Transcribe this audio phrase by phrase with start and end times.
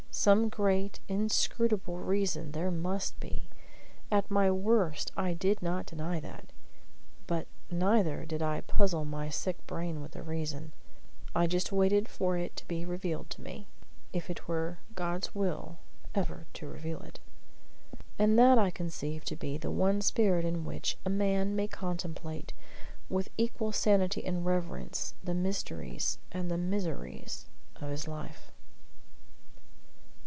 [0.13, 3.47] Some great inscrutable reason there must be;
[4.11, 6.51] at my worst I did not deny that.
[7.27, 10.73] But neither did I puzzle my sick brain with the reason.
[11.33, 13.67] I just waited for it to be revealed to me,
[14.11, 15.77] if it were God's will
[16.13, 17.21] ever to reveal it.
[18.19, 22.51] And that I conceive to be the one spirit in which a man may contemplate,
[23.09, 27.45] with equal sanity and reverence, the mysteries and the miseries
[27.77, 28.51] of his life.